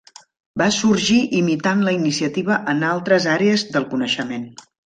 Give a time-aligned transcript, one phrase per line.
[0.61, 4.53] Va sorgir imitant la iniciativa en altres àrees del coneixement.